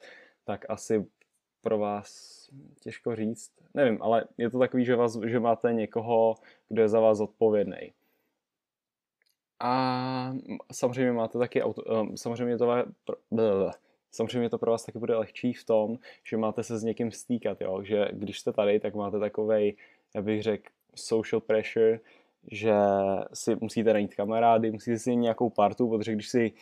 tak 0.43 0.65
asi 0.69 1.05
pro 1.61 1.77
vás 1.77 2.39
těžko 2.79 3.15
říct. 3.15 3.51
Nevím, 3.73 4.01
ale 4.01 4.25
je 4.37 4.49
to 4.49 4.59
takový, 4.59 4.85
že, 4.85 4.95
vás, 4.95 5.19
že 5.25 5.39
máte 5.39 5.73
někoho, 5.73 6.35
kdo 6.69 6.81
je 6.81 6.89
za 6.89 6.99
vás 6.99 7.19
odpovědný. 7.19 7.93
A 9.59 10.33
samozřejmě 10.71 11.11
máte 11.11 11.37
taky 11.37 11.63
auto, 11.63 11.81
um, 11.81 12.17
samozřejmě 12.17 12.57
to, 12.57 12.85
samozřejmě 14.11 14.49
to 14.49 14.57
pro 14.57 14.71
vás 14.71 14.85
taky 14.85 14.99
bude 14.99 15.15
lehčí 15.15 15.53
v 15.53 15.63
tom, 15.63 15.97
že 16.23 16.37
máte 16.37 16.63
se 16.63 16.77
s 16.77 16.83
někým 16.83 17.11
stýkat, 17.11 17.61
jo? 17.61 17.83
že 17.83 18.07
když 18.11 18.39
jste 18.39 18.53
tady, 18.53 18.79
tak 18.79 18.95
máte 18.95 19.19
takovej, 19.19 19.75
já 20.15 20.21
bych 20.21 20.43
řekl, 20.43 20.69
social 20.95 21.41
pressure, 21.41 21.99
že 22.51 22.73
si 23.33 23.57
musíte 23.61 23.93
najít 23.93 24.15
kamarády, 24.15 24.71
musíte 24.71 24.99
si 24.99 25.15
nějakou 25.15 25.49
partu, 25.49 25.89
protože 25.89 26.13
když 26.13 26.29
si 26.29 26.53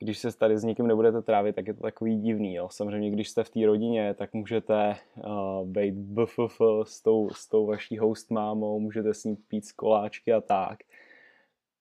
když 0.00 0.18
se 0.18 0.36
tady 0.36 0.58
s 0.58 0.64
někým 0.64 0.86
nebudete 0.86 1.22
trávit, 1.22 1.56
tak 1.56 1.66
je 1.66 1.74
to 1.74 1.82
takový 1.82 2.16
divný. 2.16 2.54
Jo. 2.54 2.68
Samozřejmě, 2.70 3.10
když 3.10 3.28
jste 3.28 3.44
v 3.44 3.50
té 3.50 3.66
rodině, 3.66 4.14
tak 4.14 4.34
můžete 4.34 4.96
uh, 5.16 5.66
být 5.66 5.94
bff 5.94 6.38
s 6.82 7.02
tou, 7.02 7.30
s 7.30 7.48
tou 7.48 7.66
vaší 7.66 7.98
host 7.98 8.30
mámou, 8.30 8.80
můžete 8.80 9.14
s 9.14 9.24
ní 9.24 9.36
pít 9.36 9.72
koláčky 9.72 10.32
a 10.32 10.40
tak. 10.40 10.78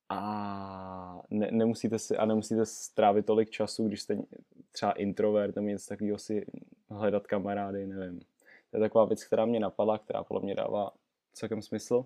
A 0.09 1.21
ne, 1.29 1.49
nemusíte 1.51 1.99
si, 1.99 2.17
a 2.17 2.25
nemusíte 2.25 2.65
strávit 2.65 3.25
tolik 3.25 3.49
času, 3.49 3.87
když 3.87 4.01
jste 4.01 4.17
třeba 4.71 4.91
introvert 4.91 5.55
nebo 5.55 5.67
něco 5.67 5.89
takového 5.89 6.17
si 6.17 6.45
hledat 6.89 7.27
kamarády, 7.27 7.87
nevím. 7.87 8.19
To 8.71 8.77
je 8.77 8.81
taková 8.81 9.05
věc, 9.05 9.23
která 9.23 9.45
mě 9.45 9.59
napadla, 9.59 9.97
která 9.97 10.23
podle 10.23 10.43
mě 10.43 10.55
dává 10.55 10.91
celkem 11.33 11.61
smysl. 11.61 12.05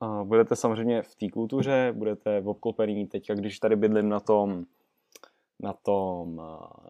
Uh, 0.00 0.24
budete 0.24 0.56
samozřejmě 0.56 1.02
v 1.02 1.14
té 1.14 1.28
kultuře, 1.28 1.92
budete 1.96 2.42
obklopený 2.44 3.06
teďka, 3.06 3.34
když 3.34 3.58
tady 3.58 3.76
bydlím 3.76 4.08
na 4.08 4.20
tom 4.20 4.64
na 5.60 5.72
tom, 5.72 6.36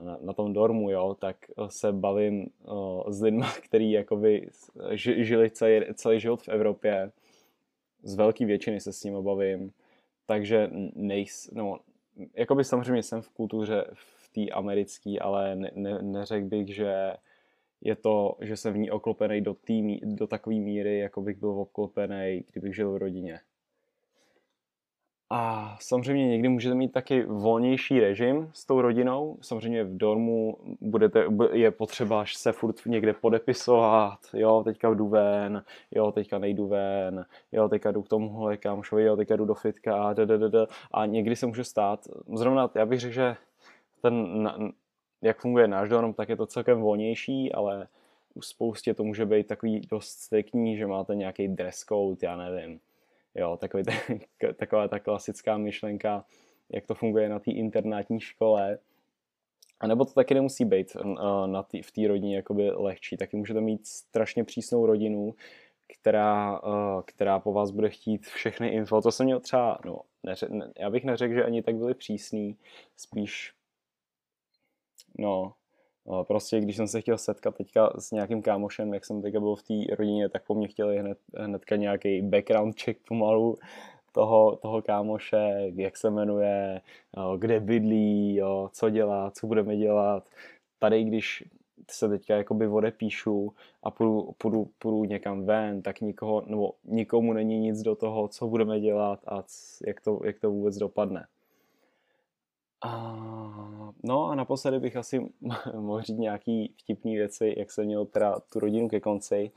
na, 0.00 0.18
na 0.20 0.32
tom 0.32 0.52
dormu, 0.52 0.90
jo, 0.90 1.16
tak 1.20 1.36
se 1.68 1.92
bavím 1.92 2.46
uh, 2.64 3.10
s 3.10 3.22
lidmi, 3.22 3.46
kteří 3.64 3.90
jakoby 3.90 4.48
žili 4.94 5.50
celý, 5.50 5.80
celý 5.94 6.20
život 6.20 6.42
v 6.42 6.48
Evropě. 6.48 7.12
Z 8.06 8.14
velké 8.14 8.46
většiny 8.46 8.80
se 8.80 8.92
s 8.92 9.04
nimi 9.04 9.22
bavím. 9.22 9.72
Takže 10.26 10.70
nejs, 10.94 11.50
no, 11.52 11.78
jakoby 12.34 12.64
samozřejmě 12.64 13.02
jsem 13.02 13.22
v 13.22 13.28
kultuře 13.28 13.84
v 13.92 14.28
té 14.32 14.50
americké, 14.52 15.18
ale 15.20 15.56
ne, 15.56 15.70
ne, 15.74 16.02
neřekl 16.02 16.46
bych, 16.46 16.74
že 16.74 17.12
je 17.80 17.96
to, 17.96 18.36
že 18.40 18.56
jsem 18.56 18.72
v 18.72 18.78
ní 18.78 18.90
oklopený 18.90 19.40
do, 19.40 19.54
tý, 19.54 20.00
do 20.02 20.26
takové 20.26 20.56
míry, 20.56 20.98
jako 20.98 21.22
bych 21.22 21.36
byl 21.36 21.50
oklopený, 21.50 22.44
kdybych 22.52 22.74
žil 22.74 22.92
v 22.92 22.96
rodině. 22.96 23.40
A 25.30 25.76
samozřejmě 25.80 26.28
někdy 26.28 26.48
můžete 26.48 26.74
mít 26.74 26.92
taky 26.92 27.24
volnější 27.24 28.00
režim 28.00 28.50
s 28.52 28.66
tou 28.66 28.80
rodinou. 28.80 29.38
Samozřejmě 29.40 29.84
v 29.84 29.96
dormu 29.96 30.58
budete, 30.80 31.26
je 31.52 31.70
potřeba 31.70 32.24
se 32.26 32.52
furt 32.52 32.86
někde 32.86 33.12
podepisovat, 33.12 34.18
jo, 34.32 34.62
teďka 34.64 34.94
jdu 34.94 35.08
ven, 35.08 35.64
jo, 35.90 36.12
teďka 36.12 36.38
nejdu 36.38 36.66
ven, 36.66 37.24
jo, 37.52 37.68
teďka 37.68 37.90
jdu 37.90 38.02
k 38.02 38.08
tomuhle 38.08 38.56
kámošovi, 38.56 39.04
jo, 39.04 39.16
teďka 39.16 39.36
jdu 39.36 39.44
do 39.44 39.54
fitka, 39.54 40.12
da, 40.12 40.66
a 40.90 41.06
někdy 41.06 41.36
se 41.36 41.46
může 41.46 41.64
stát, 41.64 42.00
zrovna 42.34 42.70
já 42.74 42.86
bych 42.86 43.00
řekl, 43.00 43.14
že 43.14 43.36
ten, 44.02 44.50
jak 45.22 45.40
funguje 45.40 45.68
náš 45.68 45.88
dorm, 45.88 46.14
tak 46.14 46.28
je 46.28 46.36
to 46.36 46.46
celkem 46.46 46.80
volnější, 46.80 47.52
ale 47.52 47.88
u 48.34 48.42
spoustě 48.42 48.94
to 48.94 49.04
může 49.04 49.26
být 49.26 49.46
takový 49.46 49.80
dost 49.90 50.08
striktní, 50.08 50.76
že 50.76 50.86
máte 50.86 51.14
nějaký 51.14 51.48
dress 51.48 51.84
code, 51.84 52.18
já 52.22 52.36
nevím, 52.36 52.80
Jo, 53.36 53.56
takový, 53.56 53.84
taková 54.56 54.88
ta 54.88 54.98
klasická 54.98 55.56
myšlenka, 55.56 56.24
jak 56.72 56.86
to 56.86 56.94
funguje 56.94 57.28
na 57.28 57.38
té 57.38 57.50
internátní 57.50 58.20
škole. 58.20 58.78
A 59.80 59.86
nebo 59.86 60.04
to 60.04 60.12
taky 60.12 60.34
nemusí 60.34 60.64
být 60.64 60.96
na 61.46 61.62
tý, 61.62 61.82
v 61.82 61.90
té 61.90 62.08
rodině 62.08 62.36
jakoby 62.36 62.70
lehčí. 62.70 63.16
Taky 63.16 63.36
můžete 63.36 63.60
mít 63.60 63.86
strašně 63.86 64.44
přísnou 64.44 64.86
rodinu, 64.86 65.34
která, 65.98 66.60
která 67.04 67.38
po 67.38 67.52
vás 67.52 67.70
bude 67.70 67.90
chtít 67.90 68.26
všechny 68.26 68.68
info. 68.68 69.00
To 69.02 69.12
jsem 69.12 69.26
měl 69.26 69.40
třeba, 69.40 69.78
no, 69.84 70.00
neře, 70.22 70.48
ne, 70.50 70.72
já 70.78 70.90
bych 70.90 71.04
neřekl, 71.04 71.34
že 71.34 71.44
ani 71.44 71.62
tak 71.62 71.76
byli 71.76 71.94
přísný, 71.94 72.56
spíš, 72.96 73.56
No, 75.18 75.54
prostě 76.22 76.60
když 76.60 76.76
jsem 76.76 76.88
se 76.88 77.00
chtěl 77.00 77.18
setkat 77.18 77.56
teďka 77.56 77.92
s 77.98 78.10
nějakým 78.10 78.42
kámošem, 78.42 78.94
jak 78.94 79.04
jsem 79.04 79.22
teďka 79.22 79.40
byl 79.40 79.56
v 79.56 79.62
té 79.62 79.94
rodině, 79.96 80.28
tak 80.28 80.46
po 80.46 80.54
mně 80.54 80.68
chtěli 80.68 80.98
hned, 80.98 81.18
hnedka 81.36 81.76
nějaký 81.76 82.22
background 82.22 82.80
check 82.80 83.00
pomalu 83.08 83.58
toho, 84.12 84.56
toho 84.56 84.82
kámoše, 84.82 85.72
jak 85.74 85.96
se 85.96 86.10
jmenuje, 86.10 86.80
kde 87.38 87.60
bydlí, 87.60 88.36
jo, 88.36 88.70
co 88.72 88.90
dělá, 88.90 89.30
co 89.30 89.46
budeme 89.46 89.76
dělat. 89.76 90.28
Tady, 90.78 91.04
když 91.04 91.44
se 91.90 92.08
teďka 92.08 92.36
jakoby 92.36 92.68
odepíšu 92.68 93.52
a 93.82 93.90
půjdu, 93.90 94.32
půjdu, 94.38 94.70
půjdu 94.78 95.04
někam 95.04 95.44
ven, 95.44 95.82
tak 95.82 96.00
nikoho, 96.00 96.42
nebo 96.46 96.72
nikomu 96.84 97.32
není 97.32 97.58
nic 97.58 97.82
do 97.82 97.96
toho, 97.96 98.28
co 98.28 98.46
budeme 98.46 98.80
dělat 98.80 99.20
a 99.26 99.44
jak 99.86 100.00
to, 100.00 100.20
jak 100.24 100.40
to 100.40 100.50
vůbec 100.50 100.76
dopadne. 100.76 101.26
A, 102.80 103.16
no 104.06 104.26
a 104.26 104.34
naposledy 104.34 104.80
bych 104.80 104.96
asi 104.96 105.26
mohl 105.74 106.02
říct 106.02 106.18
nějaký 106.18 106.74
vtipný 106.76 107.16
věci, 107.16 107.54
jak 107.58 107.70
jsem 107.70 107.84
měl 107.84 108.06
teda 108.06 108.40
tu 108.52 108.60
rodinu 108.60 108.88
ke 108.88 109.00
konci. 109.00 109.50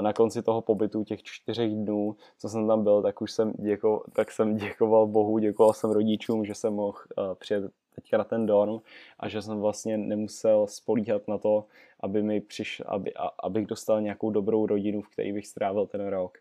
Na 0.00 0.12
konci 0.12 0.42
toho 0.42 0.60
pobytu 0.60 1.04
těch 1.04 1.22
čtyřech 1.22 1.72
dnů, 1.74 2.16
co 2.38 2.48
jsem 2.48 2.68
tam 2.68 2.84
byl, 2.84 3.02
tak 3.02 3.22
už 3.22 3.32
jsem, 3.32 3.52
děko, 3.52 4.04
tak 4.12 4.30
jsem 4.30 4.56
děkoval 4.56 5.06
Bohu, 5.06 5.38
děkoval 5.38 5.72
jsem 5.72 5.90
rodičům, 5.90 6.44
že 6.44 6.54
jsem 6.54 6.72
mohl 6.74 6.98
uh, 7.18 7.34
přijet 7.34 7.64
teďka 7.94 8.18
na 8.18 8.24
ten 8.24 8.46
dorm 8.46 8.80
a 9.18 9.28
že 9.28 9.42
jsem 9.42 9.60
vlastně 9.60 9.98
nemusel 9.98 10.66
spolíhat 10.66 11.28
na 11.28 11.38
to, 11.38 11.64
aby 12.00 12.22
mi 12.22 12.40
přišel, 12.40 12.86
aby, 12.88 13.14
a, 13.14 13.30
abych 13.42 13.66
dostal 13.66 14.00
nějakou 14.00 14.30
dobrou 14.30 14.66
rodinu, 14.66 15.02
v 15.02 15.08
které 15.08 15.32
bych 15.32 15.46
strávil 15.46 15.86
ten 15.86 16.06
rok. 16.06 16.38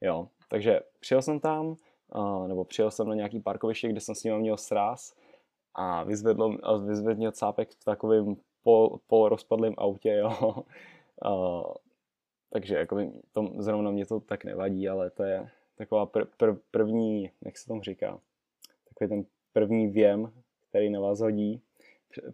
Jo, 0.00 0.28
takže 0.48 0.80
přijel 1.00 1.22
jsem 1.22 1.40
tam, 1.40 1.66
uh, 2.14 2.48
nebo 2.48 2.64
přijel 2.64 2.90
jsem 2.90 3.08
na 3.08 3.14
nějaký 3.14 3.40
parkoviště, 3.40 3.88
kde 3.88 4.00
jsem 4.00 4.14
s 4.14 4.24
ním 4.24 4.38
měl 4.38 4.56
sraz 4.56 5.14
a 5.74 6.04
vyzvedl, 6.04 6.58
vyzvedl 6.86 7.18
mě 7.18 7.32
cápek 7.32 7.70
v 7.70 7.84
takovém 7.84 8.36
pol, 8.62 8.98
polorozpadlém 9.06 9.74
autě, 9.78 10.12
jo. 10.12 10.64
Uh, 11.24 11.74
takže 12.50 12.76
jako 12.76 13.12
to, 13.32 13.50
zrovna 13.58 13.90
mě 13.90 14.06
to 14.06 14.20
tak 14.20 14.44
nevadí, 14.44 14.88
ale 14.88 15.10
to 15.10 15.22
je 15.22 15.50
taková 15.76 16.06
pr, 16.06 16.24
pr, 16.36 16.54
první, 16.70 17.30
jak 17.44 17.58
se 17.58 17.66
tomu 17.66 17.82
říká, 17.82 18.20
takový 18.88 19.08
ten 19.08 19.24
první 19.52 19.86
věm, 19.86 20.32
který 20.68 20.90
na 20.90 21.00
vás 21.00 21.20
hodí. 21.20 21.62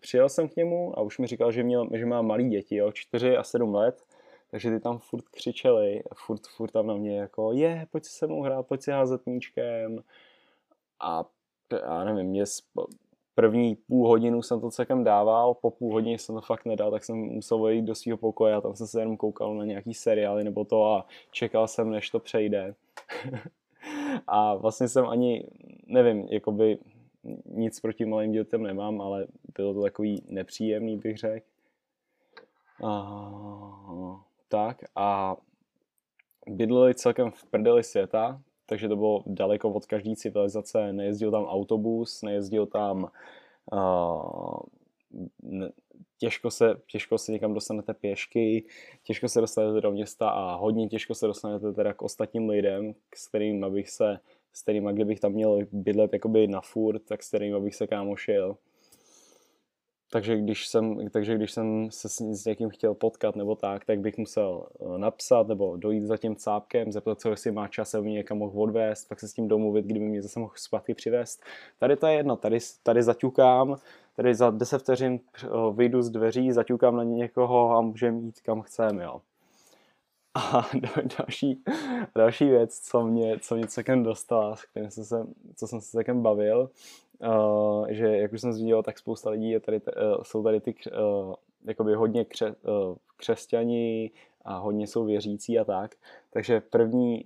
Přijel 0.01 0.29
jsem 0.29 0.49
k 0.49 0.57
němu 0.57 0.99
a 0.99 1.03
už 1.03 1.19
mi 1.19 1.27
říkal, 1.27 1.53
že, 1.53 1.63
měl, 1.63 1.89
že 1.95 2.07
má 2.07 2.23
malý 2.23 2.49
děti, 2.49 2.77
jo, 2.77 2.93
4 2.93 3.37
a 3.37 3.43
7 3.43 3.75
let, 3.75 4.03
takže 4.51 4.71
ty 4.71 4.81
tam 4.81 4.99
furt 4.99 5.29
křičeli, 5.29 6.03
furt, 6.15 6.47
furt 6.47 6.71
tam 6.71 6.87
na 6.87 6.95
mě 6.95 7.19
jako, 7.19 7.53
je, 7.53 7.87
pojď 7.91 8.05
se 8.05 8.27
mnou 8.27 8.43
hrát, 8.43 8.67
pojď 8.67 8.83
si 8.83 8.91
házet 8.91 9.27
míčkem. 9.27 10.03
A 11.01 11.25
já 11.73 12.05
nevím, 12.05 12.27
mě 12.27 12.45
první 13.35 13.77
půl 13.77 14.09
hodinu 14.09 14.43
jsem 14.43 14.61
to 14.61 14.71
celkem 14.71 15.05
dával, 15.05 15.55
po 15.55 15.71
půl 15.71 15.93
hodině 15.93 16.19
jsem 16.19 16.35
to 16.35 16.41
fakt 16.41 16.65
nedal, 16.65 16.91
tak 16.91 17.05
jsem 17.05 17.17
musel 17.17 17.59
vojít 17.59 17.85
do 17.85 17.95
svého 17.95 18.19
pokoje 18.19 18.55
a 18.55 18.61
tam 18.61 18.77
jsem 18.77 18.87
se 18.87 19.01
jenom 19.01 19.17
koukal 19.17 19.55
na 19.55 19.65
nějaký 19.65 19.95
seriály 19.95 20.45
nebo 20.45 20.65
to 20.65 20.87
a 20.87 21.07
čekal 21.31 21.69
jsem, 21.69 21.91
než 21.91 22.11
to 22.11 22.21
přejde. 22.21 22.75
a 24.27 24.55
vlastně 24.55 24.89
jsem 24.89 25.07
ani, 25.09 25.47
nevím, 25.87 26.27
jakoby 26.31 26.79
nic 27.45 27.81
proti 27.81 28.05
malým 28.05 28.33
dětem 28.33 28.63
nemám, 28.63 29.01
ale 29.01 29.27
bylo 29.55 29.75
to 29.75 29.83
takový 29.83 30.23
nepříjemný, 30.29 30.97
bych 30.97 31.17
řekl. 31.17 31.47
A, 32.85 34.25
tak 34.49 34.85
a 34.97 35.37
bydleli 36.47 36.95
celkem 36.95 37.31
v 37.31 37.45
prdeli 37.45 37.85
světa, 37.85 38.41
takže 38.71 38.89
to 38.89 38.97
bylo 38.97 39.23
daleko 39.27 39.71
od 39.71 39.87
každé 39.87 40.17
civilizace. 40.17 40.93
Nejezdil 40.93 41.31
tam 41.31 41.45
autobus, 41.45 42.23
nejezdil 42.23 42.67
tam 42.67 43.11
uh, 43.73 44.59
ne, 45.43 45.71
těžko 46.19 46.51
se, 46.51 46.75
těžko 46.87 47.19
se 47.19 47.33
někam 47.33 47.55
dostanete 47.55 47.95
pěšky, 47.95 48.65
těžko 49.03 49.29
se 49.29 49.41
dostanete 49.41 49.81
do 49.81 49.91
města 49.91 50.31
a 50.31 50.55
hodně 50.55 50.89
těžko 50.89 51.15
se 51.15 51.27
dostanete 51.27 51.73
teda 51.73 51.93
k 51.93 52.03
ostatním 52.03 52.49
lidem, 52.49 52.95
s 53.15 53.29
kterými 53.29 53.71
bych 53.71 53.91
se, 53.91 54.19
s 54.53 54.63
kterými, 54.63 54.93
kdybych 54.93 55.21
tam 55.21 55.33
měl 55.33 55.59
bydlet 55.73 56.13
jakoby 56.13 56.47
na 56.47 56.61
furt, 56.61 57.03
tak 57.03 57.23
s 57.23 57.29
kterými 57.29 57.61
bych 57.61 57.75
se 57.75 57.87
kámošil. 57.87 58.57
Takže 60.13 60.37
když 60.37 60.69
jsem, 60.69 61.11
takže 61.11 61.35
když 61.35 61.53
jsem 61.53 61.91
se 61.91 62.09
s, 62.09 62.21
s 62.21 62.45
někým 62.45 62.71
chtěl 62.71 62.95
potkat 62.95 63.37
nebo 63.37 63.55
tak, 63.57 63.85
tak 63.85 64.01
bych 64.01 64.19
musel 64.19 64.67
eh, 64.81 64.99
napsat 64.99 65.49
nebo 65.49 65.77
dojít 65.77 66.07
za 66.07 66.17
tím 66.17 66.37
cápkem, 66.37 66.93
zeptat 66.93 67.21
se, 67.21 67.29
jestli 67.29 67.53
má 67.53 67.69
čas, 67.69 67.95
aby 67.95 68.05
mě 68.05 68.15
někam 68.15 68.39
mohl 68.39 68.63
odvést, 68.63 69.09
pak 69.09 69.21
se 69.21 69.29
s 69.29 69.35
tím 69.35 69.49
domluvit, 69.49 69.85
kdyby 69.85 70.05
mě 70.05 70.23
zase 70.23 70.41
mohl 70.41 70.53
zpátky 70.57 70.95
přivést. 70.95 71.43
Tady 71.79 71.97
to 71.97 72.07
je 72.07 72.15
jedno, 72.15 72.37
tady, 72.37 72.59
tady 72.83 73.03
zaťukám, 73.03 73.77
tady 74.17 74.35
za 74.35 74.51
10 74.51 74.79
vteřin 74.79 75.21
eh, 75.45 75.49
vyjdu 75.75 76.03
z 76.03 76.11
dveří, 76.11 76.53
zaťukám 76.53 76.97
na 76.97 77.05
někoho 77.05 77.71
a 77.77 77.81
můžeme 77.81 78.19
jít 78.19 78.41
kam 78.41 78.63
chceme, 78.63 79.05
jo. 79.05 79.21
A 80.35 80.69
další, 81.19 81.63
další 82.15 82.45
věc, 82.45 82.81
co 82.81 83.07
mě, 83.07 83.39
co 83.41 83.57
mě 83.57 83.67
celkem 83.67 84.03
dostala, 84.03 84.57
s 84.57 84.65
kterým 84.65 84.91
jsem 84.91 85.05
se, 85.05 85.27
co 85.57 85.67
jsem 85.67 85.81
se 85.81 85.91
celkem 85.91 86.23
bavil, 86.23 86.71
uh, 87.21 87.80
že 87.91 88.07
jak 88.17 88.33
už 88.33 88.41
jsem 88.41 88.53
zviděl, 88.53 88.83
tak 88.83 88.99
spousta 88.99 89.31
lidí 89.31 89.51
je 89.51 89.61
tady, 89.61 89.81
uh, 89.81 90.23
jsou 90.23 90.43
tady 90.43 90.61
ty 90.61 90.75
uh, 90.75 91.35
jakoby 91.65 91.95
hodně 91.95 92.25
kře, 92.25 92.47
uh, 92.49 92.97
křesťani 93.17 94.11
a 94.45 94.59
hodně 94.59 94.87
jsou 94.87 95.05
věřící 95.05 95.59
a 95.59 95.65
tak. 95.65 95.95
Takže 96.31 96.61
první, 96.61 97.25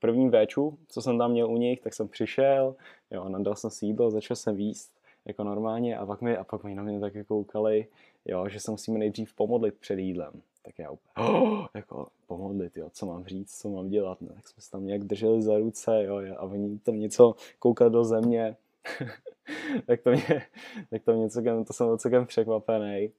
první 0.00 0.28
véču, 0.28 0.78
co 0.88 1.02
jsem 1.02 1.18
tam 1.18 1.30
měl 1.30 1.50
u 1.50 1.56
nich, 1.56 1.80
tak 1.80 1.94
jsem 1.94 2.08
přišel, 2.08 2.76
jo, 3.10 3.28
nadal 3.28 3.54
jsem 3.54 3.70
si 3.70 3.86
jídlo, 3.86 4.10
začal 4.10 4.36
jsem 4.36 4.56
výst 4.56 4.98
jako 5.24 5.44
normálně 5.44 5.98
a 5.98 6.06
pak 6.06 6.20
mi, 6.20 6.36
a 6.36 6.44
pak 6.44 6.64
mi 6.64 6.74
na 6.74 6.82
mě 6.82 7.00
tak 7.00 7.14
jako 7.14 7.34
koukali, 7.34 7.86
jo, 8.24 8.48
že 8.48 8.60
se 8.60 8.70
musíme 8.70 8.98
nejdřív 8.98 9.34
pomodlit 9.34 9.74
před 9.74 9.98
jídlem. 9.98 10.32
Tak 10.62 10.78
já 10.78 10.90
úplně, 10.90 11.28
oh, 11.28 11.66
jako 11.74 12.06
pomodlit, 12.26 12.76
jo, 12.76 12.88
co 12.92 13.06
mám 13.06 13.24
říct, 13.24 13.58
co 13.58 13.68
mám 13.68 13.88
dělat, 13.88 14.20
ne? 14.20 14.28
tak 14.34 14.48
jsme 14.48 14.62
se 14.62 14.70
tam 14.70 14.86
nějak 14.86 15.04
drželi 15.04 15.42
za 15.42 15.58
ruce, 15.58 16.04
jo, 16.04 16.20
a 16.36 16.42
oni 16.42 16.78
tam 16.78 16.98
něco 16.98 17.34
koukali 17.58 17.90
do 17.90 18.04
země, 18.04 18.56
tak 19.86 20.02
to 20.02 20.10
mě, 20.10 20.42
tak 20.90 21.02
to 21.04 21.12
mě 21.12 21.30
celkem, 21.30 21.64
to 21.64 21.72
jsem 21.72 21.98
celkem 21.98 22.26
překvapený. 22.26 23.12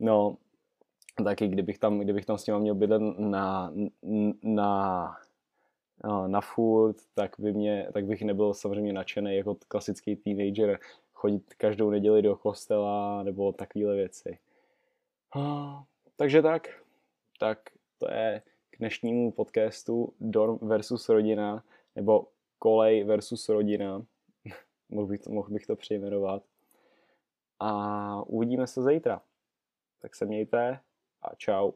No, 0.00 0.36
taky 1.24 1.48
kdybych 1.48 1.78
tam, 1.78 1.98
kdybych 1.98 2.26
tam 2.26 2.38
s 2.38 2.46
ním 2.46 2.58
měl 2.58 2.74
bydlet 2.74 3.02
na, 3.18 3.72
na, 4.42 5.16
no, 6.04 6.28
na 6.28 6.40
furt, 6.40 6.96
tak, 7.14 7.34
by 7.38 7.52
mě, 7.52 7.88
tak 7.92 8.04
bych 8.04 8.22
nebyl 8.22 8.54
samozřejmě 8.54 8.92
nadšený 8.92 9.36
jako 9.36 9.56
klasický 9.68 10.16
teenager 10.16 10.78
chodit 11.12 11.54
každou 11.54 11.90
neděli 11.90 12.22
do 12.22 12.36
kostela 12.36 13.22
nebo 13.22 13.52
takovéhle 13.52 13.96
věci. 13.96 14.38
Takže 16.16 16.42
tak, 16.42 16.68
tak 17.40 17.58
to 17.98 18.10
je 18.10 18.42
k 18.70 18.78
dnešnímu 18.78 19.32
podcastu 19.32 20.12
Dorm 20.20 20.58
versus 20.62 21.08
rodina, 21.08 21.64
nebo 21.96 22.26
kolej 22.58 23.04
versus 23.04 23.48
rodina 23.48 24.02
mohl 24.88 25.06
bych 25.06 25.20
to, 25.20 25.30
mohl 25.30 25.50
bych 25.50 25.66
to 25.66 25.76
přejmenovat. 25.76 26.42
A 27.60 28.22
uvidíme 28.26 28.66
se 28.66 28.82
zítra. 28.82 29.22
Tak 29.98 30.14
se 30.14 30.26
mějte 30.26 30.80
a 31.22 31.34
čau. 31.34 31.72